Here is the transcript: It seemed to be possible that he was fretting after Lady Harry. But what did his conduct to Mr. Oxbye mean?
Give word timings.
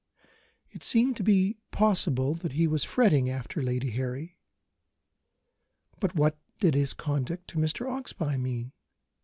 It 0.71 0.81
seemed 0.83 1.15
to 1.17 1.23
be 1.23 1.57
possible 1.69 2.33
that 2.33 2.53
he 2.53 2.65
was 2.65 2.83
fretting 2.83 3.29
after 3.29 3.61
Lady 3.61 3.91
Harry. 3.91 4.39
But 5.99 6.15
what 6.15 6.39
did 6.59 6.73
his 6.73 6.93
conduct 6.93 7.47
to 7.49 7.59
Mr. 7.59 7.85
Oxbye 7.87 8.39
mean? 8.39 8.71